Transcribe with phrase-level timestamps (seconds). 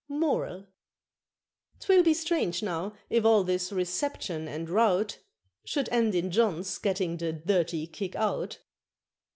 [0.09, 0.65] MORAL.
[1.79, 5.19] 'Twill be strange now if all this "reception" and rout
[5.63, 8.57] Should end in John's getting the "dirty kick out."